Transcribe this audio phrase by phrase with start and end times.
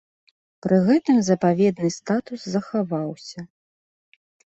[0.65, 3.49] Пры гэтым запаведны статус захаваўся.